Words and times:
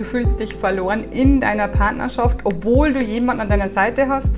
Du 0.00 0.06
fühlst 0.06 0.40
dich 0.40 0.54
verloren 0.54 1.04
in 1.12 1.40
deiner 1.40 1.68
Partnerschaft, 1.68 2.38
obwohl 2.44 2.94
du 2.94 3.04
jemanden 3.04 3.42
an 3.42 3.50
deiner 3.50 3.68
Seite 3.68 4.08
hast? 4.08 4.30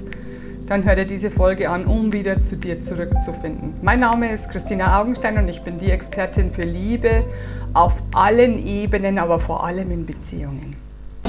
Dann 0.66 0.82
hör 0.82 0.96
dir 0.96 1.04
diese 1.04 1.30
Folge 1.30 1.70
an, 1.70 1.84
um 1.84 2.12
wieder 2.12 2.42
zu 2.42 2.56
dir 2.56 2.82
zurückzufinden. 2.82 3.74
Mein 3.80 4.00
Name 4.00 4.32
ist 4.32 4.48
Christina 4.48 5.00
Augenstein 5.00 5.38
und 5.38 5.46
ich 5.46 5.62
bin 5.62 5.78
die 5.78 5.92
Expertin 5.92 6.50
für 6.50 6.62
Liebe 6.62 7.22
auf 7.74 8.02
allen 8.12 8.66
Ebenen, 8.66 9.20
aber 9.20 9.38
vor 9.38 9.64
allem 9.64 9.92
in 9.92 10.04
Beziehungen. 10.04 10.74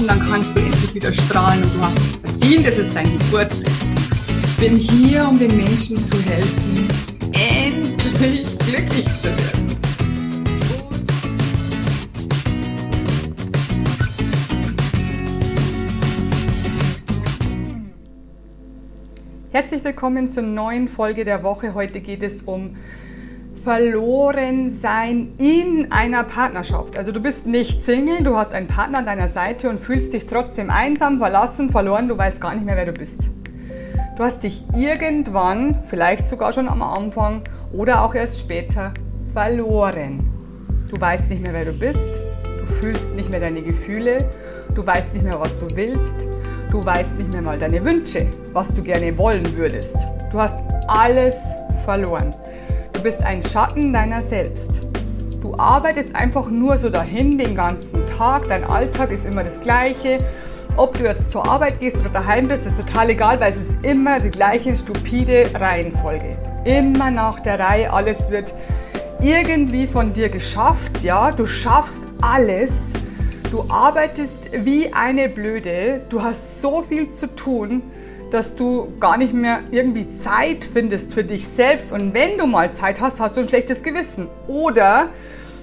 Und 0.00 0.10
dann 0.10 0.18
kannst 0.28 0.56
du 0.56 0.62
endlich 0.62 0.92
wieder 0.92 1.14
strahlen 1.14 1.62
und 1.62 1.72
du 1.72 1.80
hast 1.82 1.98
es 1.98 2.16
verdient, 2.16 2.66
es 2.66 2.78
ist 2.78 2.96
dein 2.96 3.16
Geburtstag. 3.16 3.72
Ich 4.48 4.56
bin 4.56 4.78
hier, 4.78 5.28
um 5.28 5.38
den 5.38 5.56
Menschen 5.56 6.04
zu 6.04 6.16
helfen, 6.24 6.88
endlich 7.30 8.58
glücklich 8.58 9.04
zu 9.04 9.26
werden. 9.26 9.63
Herzlich 19.54 19.84
willkommen 19.84 20.30
zur 20.30 20.42
neuen 20.42 20.88
Folge 20.88 21.24
der 21.24 21.44
Woche. 21.44 21.74
Heute 21.74 22.00
geht 22.00 22.24
es 22.24 22.42
um 22.42 22.74
Verlorensein 23.62 25.34
in 25.38 25.92
einer 25.92 26.24
Partnerschaft. 26.24 26.98
Also 26.98 27.12
du 27.12 27.20
bist 27.20 27.46
nicht 27.46 27.84
Single, 27.84 28.24
du 28.24 28.36
hast 28.36 28.52
einen 28.52 28.66
Partner 28.66 28.98
an 28.98 29.06
deiner 29.06 29.28
Seite 29.28 29.70
und 29.70 29.78
fühlst 29.78 30.12
dich 30.12 30.26
trotzdem 30.26 30.70
einsam, 30.70 31.18
verlassen, 31.18 31.70
verloren, 31.70 32.08
du 32.08 32.18
weißt 32.18 32.40
gar 32.40 32.52
nicht 32.52 32.66
mehr, 32.66 32.74
wer 32.74 32.86
du 32.86 32.92
bist. 32.94 33.30
Du 34.16 34.24
hast 34.24 34.42
dich 34.42 34.64
irgendwann, 34.76 35.84
vielleicht 35.86 36.26
sogar 36.26 36.52
schon 36.52 36.68
am 36.68 36.82
Anfang 36.82 37.42
oder 37.72 38.02
auch 38.02 38.16
erst 38.16 38.40
später, 38.40 38.92
verloren. 39.34 40.32
Du 40.90 41.00
weißt 41.00 41.30
nicht 41.30 41.42
mehr, 41.42 41.52
wer 41.52 41.66
du 41.66 41.72
bist, 41.74 42.00
du 42.58 42.66
fühlst 42.66 43.14
nicht 43.14 43.30
mehr 43.30 43.38
deine 43.38 43.62
Gefühle, 43.62 44.28
du 44.74 44.84
weißt 44.84 45.14
nicht 45.14 45.22
mehr, 45.22 45.38
was 45.38 45.56
du 45.60 45.68
willst, 45.76 46.26
Du 46.74 46.84
weißt 46.84 47.14
nicht 47.14 47.32
mehr 47.32 47.40
mal 47.40 47.56
deine 47.56 47.84
Wünsche, 47.84 48.26
was 48.52 48.66
du 48.74 48.82
gerne 48.82 49.16
wollen 49.16 49.56
würdest. 49.56 49.94
Du 50.32 50.40
hast 50.40 50.56
alles 50.88 51.36
verloren. 51.84 52.34
Du 52.92 53.00
bist 53.00 53.22
ein 53.22 53.40
Schatten 53.44 53.92
deiner 53.92 54.20
selbst. 54.20 54.80
Du 55.40 55.54
arbeitest 55.54 56.16
einfach 56.16 56.50
nur 56.50 56.76
so 56.76 56.90
dahin 56.90 57.38
den 57.38 57.54
ganzen 57.54 58.04
Tag. 58.06 58.48
Dein 58.48 58.64
Alltag 58.64 59.12
ist 59.12 59.24
immer 59.24 59.44
das 59.44 59.60
gleiche. 59.60 60.18
Ob 60.76 60.98
du 60.98 61.04
jetzt 61.04 61.30
zur 61.30 61.48
Arbeit 61.48 61.78
gehst 61.78 62.00
oder 62.00 62.10
daheim 62.10 62.48
bist, 62.48 62.66
ist 62.66 62.76
total 62.76 63.10
egal, 63.10 63.38
weil 63.38 63.52
es 63.52 63.58
ist 63.58 63.70
immer 63.82 64.18
die 64.18 64.32
gleiche 64.32 64.74
stupide 64.74 65.50
Reihenfolge. 65.54 66.36
Immer 66.64 67.12
nach 67.12 67.38
der 67.38 67.60
Reihe, 67.60 67.92
alles 67.92 68.32
wird 68.32 68.52
irgendwie 69.22 69.86
von 69.86 70.12
dir 70.12 70.28
geschafft, 70.28 71.04
ja, 71.04 71.30
du 71.30 71.46
schaffst 71.46 72.00
alles, 72.20 72.72
Du 73.54 73.64
arbeitest 73.68 74.50
wie 74.64 74.92
eine 74.92 75.28
Blöde, 75.28 76.00
du 76.08 76.20
hast 76.24 76.60
so 76.60 76.82
viel 76.82 77.12
zu 77.12 77.28
tun, 77.36 77.82
dass 78.32 78.56
du 78.56 78.88
gar 78.98 79.16
nicht 79.16 79.32
mehr 79.32 79.60
irgendwie 79.70 80.08
Zeit 80.24 80.64
findest 80.64 81.14
für 81.14 81.22
dich 81.22 81.46
selbst. 81.46 81.92
Und 81.92 82.14
wenn 82.14 82.36
du 82.36 82.48
mal 82.48 82.72
Zeit 82.72 83.00
hast, 83.00 83.20
hast 83.20 83.36
du 83.36 83.42
ein 83.42 83.48
schlechtes 83.48 83.84
Gewissen. 83.84 84.26
Oder 84.48 85.10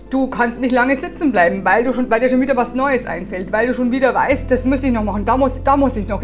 du 0.09 0.27
kannst 0.27 0.61
nicht 0.61 0.71
lange 0.71 0.95
sitzen 0.95 1.33
bleiben, 1.33 1.65
weil, 1.65 1.83
du 1.83 1.91
schon, 1.91 2.09
weil 2.09 2.21
dir 2.21 2.29
schon 2.29 2.39
wieder 2.39 2.55
was 2.55 2.73
Neues 2.73 3.05
einfällt, 3.05 3.51
weil 3.51 3.67
du 3.67 3.73
schon 3.73 3.91
wieder 3.91 4.13
weißt, 4.15 4.43
das 4.47 4.63
muss 4.63 4.83
ich 4.83 4.93
noch 4.93 5.03
machen, 5.03 5.25
da 5.25 5.35
muss, 5.35 5.61
da 5.61 5.75
muss 5.75 5.97
ich 5.97 6.07
noch. 6.07 6.23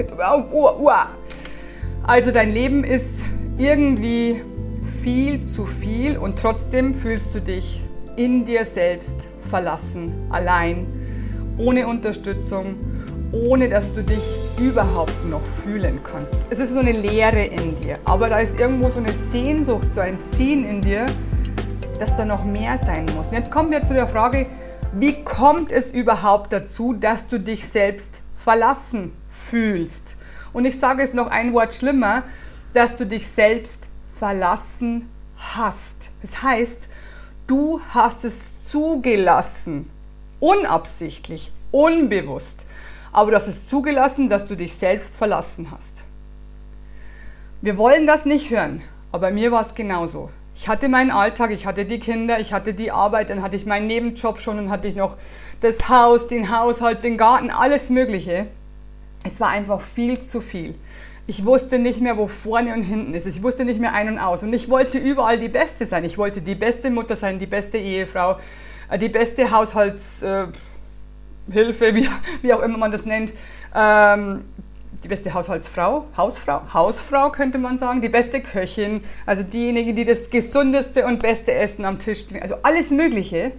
Also 2.04 2.32
dein 2.32 2.54
Leben 2.54 2.86
ist 2.86 3.26
irgendwie 3.58 4.42
viel 5.04 5.44
zu 5.44 5.66
viel 5.66 6.18
und 6.18 6.40
trotzdem 6.40 6.94
fühlst 6.94 7.36
du 7.36 7.42
dich 7.42 7.84
in 8.16 8.46
dir 8.46 8.64
selbst 8.64 9.28
verlassen, 9.50 10.14
allein 10.30 10.97
ohne 11.58 11.88
Unterstützung, 11.88 12.76
ohne 13.32 13.68
dass 13.68 13.94
du 13.94 14.04
dich 14.04 14.24
überhaupt 14.60 15.26
noch 15.26 15.42
fühlen 15.64 16.00
kannst. 16.04 16.34
Es 16.50 16.60
ist 16.60 16.74
so 16.74 16.80
eine 16.80 16.92
Leere 16.92 17.44
in 17.44 17.80
dir, 17.82 17.98
aber 18.06 18.30
da 18.30 18.40
ist 18.40 18.60
irgendwo 18.60 18.90
so 18.90 19.00
eine 19.00 19.12
Sehnsucht, 19.32 19.92
so 19.92 20.02
ein 20.02 20.20
Ziehen 20.20 20.68
in 20.68 20.82
dir, 20.82 21.08
dass 22.00 22.16
da 22.16 22.26
noch 22.26 22.46
mehr 22.46 22.78
sein 22.78 23.06
muss. 23.16 23.28
Und 23.28 23.34
jetzt 23.34 23.52
kommen 23.52 23.72
wir 23.72 23.84
zu 23.84 23.94
der 23.94 24.08
Frage, 24.08 24.46
wie 24.94 25.24
kommt 25.24 25.72
es 25.72 25.92
überhaupt 25.92 26.54
dazu, 26.54 26.94
dass 26.94 27.28
du 27.28 27.40
dich 27.40 27.68
selbst 27.68 28.22
verlassen 28.38 29.12
fühlst? 29.32 30.16
Und 30.54 30.66
ich 30.66 30.80
sage 30.80 31.04
es 31.04 31.14
noch 31.14 31.28
ein 31.28 31.54
Wort 31.54 31.74
schlimmer, 31.74 32.24
dass 32.74 32.96
du 32.96 33.06
dich 33.06 33.28
selbst 33.28 33.80
verlassen 34.18 35.10
hast. 35.38 36.12
Das 36.22 36.42
heißt, 36.42 36.88
du 37.48 37.82
hast 37.94 38.24
es 38.24 38.54
zugelassen, 38.68 39.90
Unabsichtlich, 40.40 41.52
unbewusst. 41.72 42.66
Aber 43.12 43.36
hast 43.36 43.48
es 43.48 43.68
zugelassen, 43.68 44.30
dass 44.30 44.48
du 44.48 44.56
dich 44.56 44.76
selbst 44.76 45.16
verlassen 45.16 45.72
hast. 45.72 46.04
Wir 47.62 47.78
wollen 47.78 48.06
das 48.06 48.26
nicht 48.26 48.52
hören, 48.52 48.82
aber 49.12 49.32
mir 49.32 49.52
war 49.52 49.66
es 49.66 49.74
genauso. 49.74 50.30
Ich 50.56 50.68
hatte 50.68 50.90
meinen 50.90 51.12
Alltag, 51.12 51.52
ich 51.52 51.66
hatte 51.66 51.86
die 51.86 52.00
Kinder, 52.00 52.40
ich 52.40 52.52
hatte 52.54 52.74
die 52.74 52.92
Arbeit, 52.92 53.30
dann 53.30 53.42
hatte 53.42 53.56
ich 53.56 53.66
meinen 53.66 53.88
Nebenjob 53.88 54.40
schon 54.40 54.58
und 54.58 54.70
hatte 54.70 54.88
ich 54.88 54.96
noch 54.96 55.18
das 55.62 55.88
Haus, 55.90 56.28
den 56.28 56.56
Haushalt, 56.56 57.04
den 57.04 57.18
Garten, 57.18 57.50
alles 57.50 57.90
Mögliche. 57.90 58.48
Es 59.24 59.40
war 59.40 59.50
einfach 59.50 59.82
viel 59.82 60.22
zu 60.22 60.42
viel. 60.42 60.76
Ich 61.30 61.46
wusste 61.46 61.78
nicht 61.78 62.00
mehr, 62.00 62.18
wo 62.18 62.28
vorne 62.28 62.74
und 62.74 62.82
hinten 62.82 63.14
ist. 63.14 63.28
Ich 63.28 63.44
wusste 63.44 63.66
nicht 63.66 63.80
mehr 63.80 63.94
ein 63.94 64.08
und 64.08 64.18
aus. 64.18 64.44
Und 64.44 64.54
ich 64.54 64.70
wollte 64.70 64.98
überall 64.98 65.38
die 65.38 65.50
Beste 65.50 65.86
sein. 65.86 66.06
Ich 66.06 66.18
wollte 66.18 66.42
die 66.42 66.56
beste 66.56 66.90
Mutter 66.90 67.16
sein, 67.16 67.38
die 67.38 67.48
beste 67.48 67.78
Ehefrau, 67.78 68.38
äh, 68.90 68.98
die 68.98 69.10
beste 69.10 69.52
Haushaltshilfe, 71.48 71.96
wie, 71.96 72.10
wie 72.42 72.54
auch 72.54 72.62
immer 72.62 72.78
man 72.78 72.92
das 72.92 73.06
nennt, 73.06 73.34
ähm, 73.76 74.46
die 75.04 75.08
beste 75.10 75.34
Haushaltsfrau, 75.34 76.06
Hausfrau, 76.18 76.62
Hausfrau 76.74 77.30
könnte 77.30 77.60
man 77.60 77.78
sagen, 77.78 78.02
die 78.02 78.10
beste 78.10 78.42
Köchin, 78.42 79.02
also 79.26 79.44
diejenige, 79.44 79.94
die 79.94 80.04
das 80.04 80.30
gesundeste 80.30 81.06
und 81.06 81.22
beste 81.22 81.54
Essen 81.54 81.86
am 81.86 82.00
Tisch 82.00 82.26
bringt, 82.26 82.42
also 82.42 82.56
alles 82.64 82.90
Mögliche. 82.90 83.52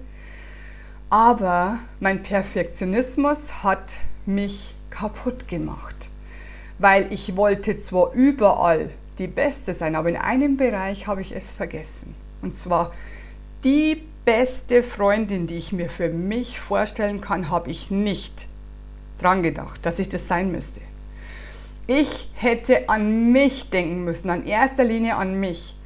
Aber 1.10 1.78
mein 2.00 2.22
Perfektionismus 2.22 3.62
hat 3.62 3.98
mich 4.27 4.75
kaputt 4.91 5.48
gemacht, 5.48 6.10
weil 6.78 7.10
ich 7.12 7.37
wollte 7.37 7.81
zwar 7.82 8.12
überall 8.12 8.91
die 9.19 9.28
Beste 9.28 9.75
sein, 9.75 9.94
aber 9.94 10.10
in 10.10 10.16
einem 10.16 10.56
Bereich 10.56 11.06
habe 11.06 11.21
ich 11.22 11.34
es 11.34 11.50
vergessen. 11.53 12.15
Und 12.43 12.59
zwar 12.59 12.93
die 13.65 14.03
beste 14.28 14.83
Freundin, 14.83 15.47
die 15.47 15.56
ich 15.56 15.72
mir 15.72 15.89
für 15.89 16.11
mich 16.11 16.61
vorstellen 16.61 17.22
kann, 17.22 17.49
habe 17.49 17.71
ich 17.71 17.91
nicht 17.91 18.47
dran 19.19 19.43
gedacht, 19.43 19.81
dass 19.87 19.99
ich 19.99 20.11
das 20.11 20.28
sein 20.28 20.53
müsste. 20.53 20.83
Ich 21.87 22.28
hätte 22.34 22.91
an 22.91 23.33
mich 23.33 23.71
denken 23.71 24.05
müssen, 24.05 24.28
an 24.28 24.44
erster 24.44 24.84
Linie 24.84 25.16
an 25.16 25.41
mich. 25.41 25.77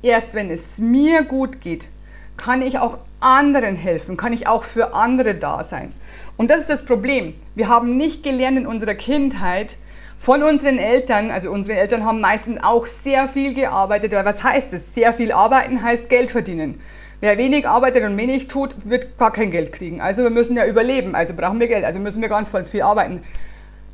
Erst 0.00 0.32
wenn 0.34 0.48
es 0.48 0.78
mir 0.78 1.24
gut 1.24 1.60
geht, 1.60 1.88
kann 2.36 2.62
ich 2.62 2.78
auch 2.78 2.98
anderen 3.18 3.74
helfen, 3.74 4.16
kann 4.16 4.32
ich 4.32 4.46
auch 4.46 4.62
für 4.62 4.94
andere 4.94 5.34
da 5.34 5.64
sein. 5.64 5.92
Und 6.36 6.52
das 6.52 6.60
ist 6.60 6.70
das 6.70 6.84
Problem. 6.84 7.34
Wir 7.56 7.68
haben 7.68 7.96
nicht 7.96 8.22
gelernt 8.22 8.58
in 8.58 8.66
unserer 8.68 8.94
Kindheit 8.94 9.76
von 10.18 10.44
unseren 10.44 10.78
Eltern, 10.78 11.32
also 11.32 11.50
unsere 11.50 11.80
Eltern 11.80 12.04
haben 12.04 12.20
meistens 12.20 12.62
auch 12.62 12.86
sehr 12.86 13.28
viel 13.28 13.54
gearbeitet, 13.54 14.12
weil 14.12 14.24
was 14.24 14.44
heißt 14.44 14.72
es? 14.72 14.94
Sehr 14.94 15.12
viel 15.14 15.32
arbeiten 15.32 15.82
heißt 15.82 16.08
Geld 16.08 16.30
verdienen. 16.30 16.80
Wer 17.20 17.36
wenig 17.36 17.66
arbeitet 17.66 18.04
und 18.04 18.16
wenig 18.16 18.46
tut, 18.46 18.76
wird 18.84 19.18
gar 19.18 19.32
kein 19.32 19.50
Geld 19.50 19.72
kriegen. 19.72 20.00
Also 20.00 20.22
wir 20.22 20.30
müssen 20.30 20.56
ja 20.56 20.66
überleben, 20.66 21.16
also 21.16 21.34
brauchen 21.34 21.58
wir 21.58 21.66
Geld, 21.66 21.84
also 21.84 21.98
müssen 21.98 22.22
wir 22.22 22.28
ganz 22.28 22.50
viel 22.68 22.82
arbeiten. 22.82 23.22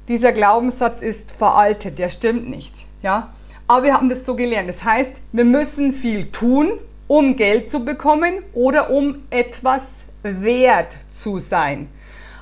Dieser 0.09 0.33
Glaubenssatz 0.33 1.01
ist 1.01 1.33
veraltet, 1.33 1.99
der 1.99 2.11
stimmt 2.11 2.51
nicht. 2.51 2.85
Ja? 3.03 3.33
Aber 3.67 3.85
wir 3.85 3.95
haben 3.95 4.11
das 4.11 4.27
so 4.27 4.37
gelernt. 4.37 4.69
Das 4.69 4.85
heißt, 4.85 5.13
wir 5.33 5.45
müssen 5.45 5.95
viel 5.95 6.31
tun, 6.31 6.73
um 7.07 7.37
Geld 7.37 7.71
zu 7.71 7.85
bekommen 7.85 8.43
oder 8.53 8.91
um 8.91 9.23
etwas 9.31 9.83
wert 10.23 10.99
zu 11.19 11.39
sein. 11.39 11.89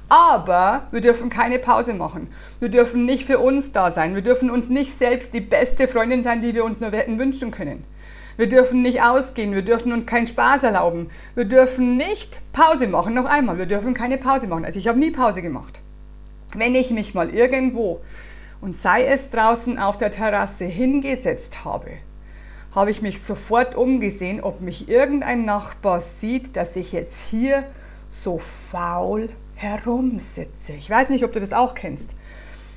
Aber 0.08 0.88
wir 0.90 1.00
dürfen 1.00 1.30
keine 1.30 1.60
Pause 1.60 1.94
machen. 1.94 2.28
Wir 2.58 2.68
dürfen 2.68 3.06
nicht 3.06 3.24
für 3.24 3.38
uns 3.38 3.70
da 3.70 3.92
sein. 3.92 4.16
Wir 4.16 4.22
dürfen 4.22 4.50
uns 4.50 4.68
nicht 4.68 4.98
selbst 4.98 5.32
die 5.32 5.40
beste 5.40 5.86
Freundin 5.86 6.24
sein, 6.24 6.42
die 6.42 6.54
wir 6.54 6.64
uns 6.64 6.80
nur 6.80 6.90
hätten 6.90 7.18
wünschen 7.18 7.52
können. 7.52 7.84
Wir 8.36 8.48
dürfen 8.48 8.82
nicht 8.82 9.02
ausgehen, 9.02 9.52
wir 9.52 9.62
dürfen 9.62 9.92
uns 9.92 10.06
keinen 10.06 10.26
Spaß 10.26 10.62
erlauben. 10.62 11.10
Wir 11.34 11.44
dürfen 11.44 11.96
nicht 11.96 12.40
Pause 12.52 12.88
machen. 12.88 13.14
Noch 13.14 13.26
einmal, 13.26 13.58
wir 13.58 13.66
dürfen 13.66 13.94
keine 13.94 14.18
Pause 14.18 14.46
machen. 14.46 14.64
Also 14.64 14.78
ich 14.78 14.88
habe 14.88 14.98
nie 14.98 15.10
Pause 15.10 15.42
gemacht. 15.42 15.80
Wenn 16.54 16.74
ich 16.74 16.90
mich 16.90 17.14
mal 17.14 17.30
irgendwo 17.30 18.00
und 18.60 18.76
sei 18.76 19.04
es 19.04 19.30
draußen 19.30 19.78
auf 19.78 19.98
der 19.98 20.10
Terrasse 20.10 20.64
hingesetzt 20.64 21.64
habe, 21.64 21.90
habe 22.74 22.90
ich 22.90 23.02
mich 23.02 23.22
sofort 23.22 23.74
umgesehen, 23.74 24.40
ob 24.40 24.60
mich 24.60 24.88
irgendein 24.88 25.44
Nachbar 25.44 26.00
sieht, 26.00 26.56
dass 26.56 26.76
ich 26.76 26.92
jetzt 26.92 27.26
hier 27.30 27.64
so 28.10 28.38
faul 28.38 29.28
herumsitze. 29.54 30.72
Ich 30.78 30.88
weiß 30.88 31.10
nicht, 31.10 31.24
ob 31.24 31.32
du 31.32 31.40
das 31.40 31.52
auch 31.52 31.74
kennst. 31.74 32.08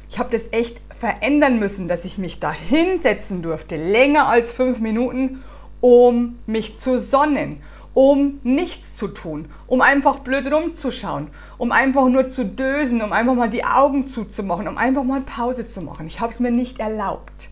Ich 0.09 0.19
habe 0.19 0.29
das 0.31 0.43
echt 0.51 0.81
verändern 0.97 1.59
müssen, 1.59 1.87
dass 1.87 2.05
ich 2.05 2.17
mich 2.17 2.39
da 2.39 2.51
hinsetzen 2.51 3.41
durfte, 3.41 3.75
länger 3.75 4.27
als 4.27 4.51
fünf 4.51 4.79
Minuten, 4.79 5.43
um 5.81 6.39
mich 6.45 6.79
zu 6.79 6.99
sonnen, 6.99 7.61
um 7.93 8.39
nichts 8.43 8.95
zu 8.95 9.07
tun, 9.07 9.49
um 9.67 9.81
einfach 9.81 10.19
blöd 10.19 10.51
rumzuschauen, 10.51 11.29
um 11.57 11.71
einfach 11.71 12.07
nur 12.07 12.31
zu 12.31 12.45
dösen, 12.45 13.01
um 13.01 13.13
einfach 13.13 13.35
mal 13.35 13.49
die 13.49 13.63
Augen 13.63 14.07
zuzumachen, 14.07 14.67
um 14.67 14.77
einfach 14.77 15.03
mal 15.03 15.21
Pause 15.21 15.69
zu 15.69 15.81
machen. 15.81 16.07
Ich 16.07 16.19
habe 16.19 16.33
es 16.33 16.39
mir 16.39 16.51
nicht 16.51 16.79
erlaubt. 16.79 17.49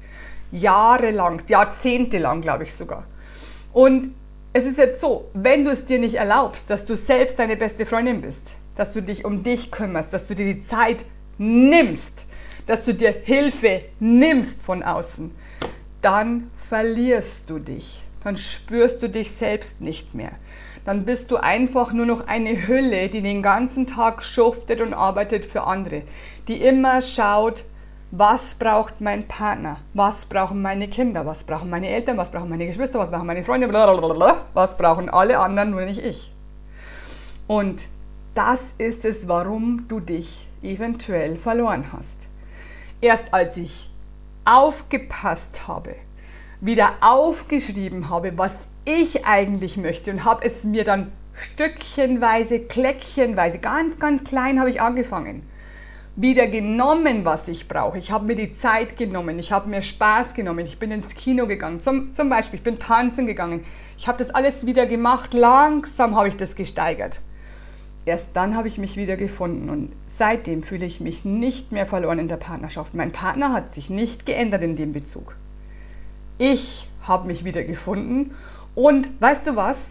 Jahrelang, 0.52 1.42
jahrzehntelang, 1.48 2.42
glaube 2.42 2.64
ich 2.64 2.74
sogar. 2.74 3.06
Und 3.72 4.12
es 4.52 4.66
ist 4.66 4.78
jetzt 4.78 5.02
so, 5.02 5.30
wenn 5.34 5.66
du 5.66 5.72
es 5.72 5.86
dir 5.86 5.98
nicht 5.98 6.16
erlaubst, 6.16 6.70
dass 6.70 6.86
du 6.86 6.96
selbst 6.96 7.40
deine 7.40 7.56
beste 7.56 7.86
Freundin 7.86 8.22
bist, 8.22 8.56
dass 8.76 8.94
du 8.94 9.02
dich 9.02 9.26
um 9.26 9.44
dich 9.44 9.72
kümmerst, 9.72 10.14
dass 10.14 10.28
du 10.28 10.36
dir 10.36 10.54
die 10.54 10.66
Zeit 10.66 11.06
nimmst, 11.38 12.26
dass 12.66 12.86
du 12.86 12.94
dir 12.94 13.12
Hilfe 13.12 13.82
nimmst 14.00 14.62
von 14.62 14.84
außen, 14.84 15.32
dann 16.02 16.52
verlierst 16.58 17.50
du 17.50 17.60
dich. 17.60 18.04
Dann 18.24 18.38
spürst 18.38 19.02
du 19.02 19.10
dich 19.10 19.32
selbst 19.32 19.82
nicht 19.82 20.14
mehr. 20.14 20.32
Dann 20.86 21.06
bist 21.06 21.32
du 21.32 21.38
einfach 21.38 21.94
nur 21.94 22.06
noch 22.06 22.28
eine 22.28 22.68
Hülle, 22.68 23.10
die 23.10 23.22
den 23.22 23.42
ganzen 23.42 23.88
Tag 23.88 24.24
schuftet 24.24 24.82
und 24.82 24.94
arbeitet 24.94 25.46
für 25.46 25.64
andere, 25.64 26.04
die 26.48 26.62
immer 26.62 27.02
schaut, 27.02 27.66
was 28.12 28.54
braucht 28.54 29.02
mein 29.02 29.28
Partner, 29.28 29.78
was 29.94 30.26
brauchen 30.26 30.62
meine 30.62 30.88
Kinder, 30.88 31.26
was 31.26 31.44
brauchen 31.44 31.70
meine 31.70 31.90
Eltern, 31.90 32.18
was 32.18 32.30
brauchen 32.30 32.50
meine 32.50 32.68
Geschwister, 32.68 33.00
was 33.00 33.10
brauchen 33.10 33.26
meine 33.26 33.44
Freunde, 33.44 33.68
blablabla, 33.68 34.42
was 34.54 34.78
brauchen 34.78 35.10
alle 35.10 35.40
anderen, 35.40 35.72
nur 35.72 35.82
nicht 35.82 36.04
ich. 36.04 36.32
Und 37.48 37.88
das 38.36 38.60
ist 38.78 39.04
es, 39.04 39.28
warum 39.28 39.88
du 39.88 40.00
dich 40.00 40.48
eventuell 40.62 41.38
verloren 41.38 41.92
hast. 41.92 42.23
Erst 43.04 43.34
als 43.34 43.58
ich 43.58 43.90
aufgepasst 44.46 45.68
habe, 45.68 45.98
wieder 46.62 46.94
aufgeschrieben 47.02 48.10
habe, 48.10 48.38
was 48.38 48.54
ich 48.86 49.26
eigentlich 49.26 49.76
möchte 49.76 50.10
und 50.10 50.24
habe 50.24 50.46
es 50.46 50.64
mir 50.64 50.86
dann 50.86 51.12
stückchenweise, 51.34 52.62
kläckchenweise, 52.62 53.60
ganz, 53.60 54.00
ganz 54.00 54.24
klein 54.24 54.58
habe 54.58 54.70
ich 54.70 54.80
angefangen. 54.80 55.44
Wieder 56.16 56.48
genommen, 56.48 57.26
was 57.26 57.50
ich 57.50 57.68
brauche. 57.68 57.98
Ich 57.98 58.10
habe 58.10 58.26
mir 58.26 58.38
die 58.38 58.56
Zeit 58.56 58.96
genommen, 58.96 59.38
ich 59.38 59.52
habe 59.52 59.70
mir 59.70 59.82
Spaß 59.82 60.34
genommen, 60.34 60.66
ich 60.66 60.80
bin 60.80 60.92
ins 60.92 61.14
Kino 61.14 61.46
gegangen, 61.46 61.82
zum, 61.82 62.16
zum 62.16 62.30
Beispiel, 62.30 62.60
ich 62.60 62.64
bin 62.64 62.80
tanzen 62.80 63.26
gegangen. 63.26 63.66
Ich 63.98 64.08
habe 64.08 64.20
das 64.20 64.30
alles 64.30 64.66
wieder 64.66 64.86
gemacht, 64.86 65.34
langsam 65.34 66.16
habe 66.16 66.30
ich 66.30 66.38
das 66.38 66.56
gesteigert. 66.56 67.20
Erst 68.06 68.30
dann 68.34 68.56
habe 68.56 68.70
ich 68.70 68.78
mich 68.78 68.96
wieder 68.96 69.18
gefunden 69.18 69.70
und 69.70 69.92
seitdem 70.24 70.64
fühle 70.64 70.86
ich 70.86 71.02
mich 71.02 71.26
nicht 71.26 71.74
mehr 71.74 71.86
verloren 71.86 72.18
in 72.18 72.30
der 72.30 72.38
Partnerschaft. 72.38 72.94
Mein 72.94 73.12
Partner 73.12 73.52
hat 73.52 73.74
sich 73.74 73.90
nicht 73.90 74.26
geändert 74.26 74.64
in 74.64 74.78
dem 74.78 74.94
Bezug. 74.94 75.36
Ich 76.38 76.88
habe 77.06 77.28
mich 77.28 77.44
wieder 77.44 77.62
gefunden 77.62 78.34
und 78.74 79.10
weißt 79.20 79.48
du 79.48 79.58
was? 79.58 79.86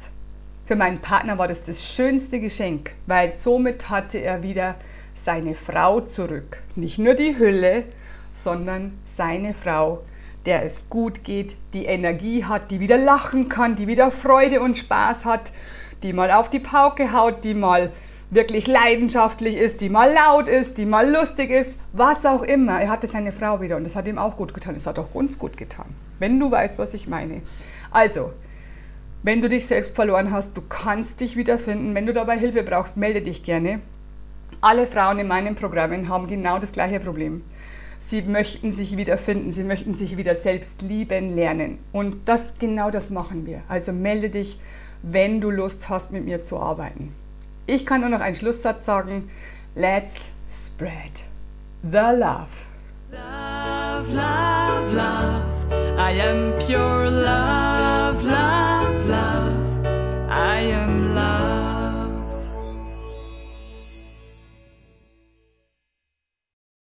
Für 0.64 0.74
meinen 0.74 1.00
Partner 1.00 1.36
war 1.36 1.48
das 1.48 1.64
das 1.64 1.86
schönste 1.86 2.40
Geschenk, 2.40 2.92
weil 3.06 3.36
somit 3.36 3.90
hatte 3.90 4.16
er 4.22 4.42
wieder 4.42 4.76
seine 5.22 5.54
Frau 5.54 6.00
zurück. 6.00 6.62
Nicht 6.76 6.98
nur 6.98 7.12
die 7.12 7.36
Hülle, 7.36 7.84
sondern 8.32 8.96
seine 9.18 9.52
Frau, 9.52 10.02
der 10.46 10.64
es 10.64 10.88
gut 10.88 11.24
geht, 11.24 11.56
die 11.74 11.84
Energie 11.84 12.46
hat, 12.46 12.70
die 12.70 12.80
wieder 12.80 12.96
lachen 12.96 13.50
kann, 13.50 13.76
die 13.76 13.86
wieder 13.86 14.10
Freude 14.10 14.62
und 14.62 14.78
Spaß 14.78 15.26
hat, 15.26 15.52
die 16.02 16.14
mal 16.14 16.30
auf 16.30 16.48
die 16.48 16.58
Pauke 16.58 17.12
haut, 17.12 17.44
die 17.44 17.52
mal 17.52 17.92
wirklich 18.32 18.66
leidenschaftlich 18.66 19.56
ist, 19.56 19.82
die 19.82 19.90
mal 19.90 20.10
laut 20.10 20.48
ist, 20.48 20.78
die 20.78 20.86
mal 20.86 21.08
lustig 21.08 21.50
ist, 21.50 21.76
was 21.92 22.24
auch 22.24 22.42
immer. 22.42 22.80
Er 22.80 22.90
hatte 22.90 23.06
seine 23.06 23.30
Frau 23.30 23.60
wieder 23.60 23.76
und 23.76 23.84
das 23.84 23.94
hat 23.94 24.08
ihm 24.08 24.18
auch 24.18 24.38
gut 24.38 24.54
getan. 24.54 24.74
Das 24.74 24.86
hat 24.86 24.98
auch 24.98 25.14
uns 25.14 25.38
gut 25.38 25.56
getan, 25.58 25.94
wenn 26.18 26.40
du 26.40 26.50
weißt, 26.50 26.78
was 26.78 26.94
ich 26.94 27.06
meine. 27.06 27.42
Also, 27.90 28.32
wenn 29.22 29.42
du 29.42 29.50
dich 29.50 29.66
selbst 29.66 29.94
verloren 29.94 30.32
hast, 30.32 30.56
du 30.56 30.62
kannst 30.66 31.20
dich 31.20 31.36
wiederfinden. 31.36 31.94
Wenn 31.94 32.06
du 32.06 32.14
dabei 32.14 32.38
Hilfe 32.38 32.62
brauchst, 32.62 32.96
melde 32.96 33.20
dich 33.20 33.44
gerne. 33.44 33.80
Alle 34.62 34.86
Frauen 34.86 35.18
in 35.18 35.28
meinen 35.28 35.54
Programmen 35.54 36.08
haben 36.08 36.26
genau 36.26 36.58
das 36.58 36.72
gleiche 36.72 37.00
Problem. 37.00 37.42
Sie 38.06 38.22
möchten 38.22 38.72
sich 38.72 38.96
wiederfinden, 38.96 39.52
sie 39.52 39.62
möchten 39.62 39.94
sich 39.94 40.16
wieder 40.16 40.34
selbst 40.34 40.80
lieben 40.80 41.36
lernen. 41.36 41.78
Und 41.92 42.16
das 42.24 42.54
genau 42.58 42.90
das 42.90 43.10
machen 43.10 43.44
wir. 43.44 43.60
Also 43.68 43.92
melde 43.92 44.30
dich, 44.30 44.58
wenn 45.02 45.40
du 45.40 45.50
Lust 45.50 45.88
hast, 45.90 46.12
mit 46.12 46.24
mir 46.24 46.42
zu 46.42 46.58
arbeiten. 46.58 47.14
Ich 47.66 47.86
kann 47.86 48.00
nur 48.00 48.10
noch 48.10 48.20
einen 48.20 48.34
Schlusssatz 48.34 48.86
sagen. 48.86 49.30
Let's 49.74 50.14
spread 50.52 51.22
the 51.82 52.18
love. 52.18 52.48
Love, 53.10 54.12
love, 54.12 54.92
love. 54.92 55.98
I 55.98 56.20
am 56.20 56.58
pure 56.58 57.10
love. 57.10 57.51